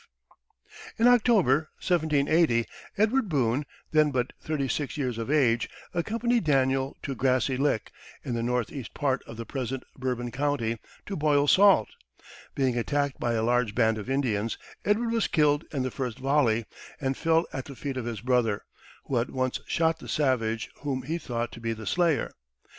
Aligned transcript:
In 0.97 1.05
October, 1.05 1.69
1780, 1.79 2.65
Edward 2.97 3.29
Boone, 3.29 3.67
then 3.91 4.09
but 4.09 4.33
thirty 4.41 4.67
six 4.67 4.97
years 4.97 5.19
of 5.19 5.29
age, 5.29 5.69
accompanied 5.93 6.43
Daniel 6.43 6.97
to 7.03 7.13
Grassy 7.13 7.55
Lick, 7.55 7.91
in 8.23 8.33
the 8.33 8.41
northeast 8.41 8.95
part 8.95 9.21
of 9.27 9.37
the 9.37 9.45
present 9.45 9.83
Bourbon 9.95 10.31
County, 10.31 10.79
to 11.05 11.15
boil 11.15 11.47
salt. 11.47 11.89
Being 12.55 12.75
attacked 12.79 13.19
by 13.19 13.33
a 13.33 13.43
large 13.43 13.75
band 13.75 13.99
of 13.99 14.09
Indians, 14.09 14.57
Edward 14.83 15.11
was 15.11 15.27
killed 15.27 15.65
in 15.71 15.83
the 15.83 15.91
first 15.91 16.17
volley, 16.17 16.65
and 16.99 17.15
fell 17.15 17.45
at 17.53 17.65
the 17.65 17.75
feet 17.75 17.95
of 17.95 18.05
his 18.05 18.21
brother, 18.21 18.63
who 19.05 19.19
at 19.19 19.29
once 19.29 19.59
shot 19.67 19.99
the 19.99 20.09
savage 20.09 20.71
whom 20.79 21.03
he 21.03 21.19
thought 21.19 21.51
to 21.51 21.61
be 21.61 21.73
the 21.73 21.85
slayer. 21.85 22.31